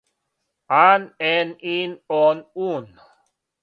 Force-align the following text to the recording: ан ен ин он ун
ан 0.89 1.01
ен 1.33 1.47
ин 1.77 1.91
он 2.23 2.37
ун 2.71 2.83